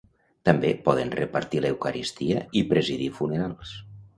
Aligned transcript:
També 0.47 0.71
poden 0.87 1.11
repartir 1.19 1.61
l’eucaristia 1.65 2.41
i 2.63 2.67
presidir 2.73 3.13
funerals. 3.21 3.79